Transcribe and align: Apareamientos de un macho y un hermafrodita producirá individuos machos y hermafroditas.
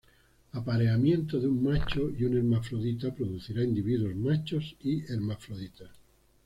Apareamientos 0.53 1.43
de 1.43 1.47
un 1.47 1.61
macho 1.61 2.09
y 2.17 2.23
un 2.23 2.35
hermafrodita 2.35 3.13
producirá 3.13 3.63
individuos 3.63 4.15
machos 4.15 4.75
y 4.81 5.03
hermafroditas. 5.05 5.89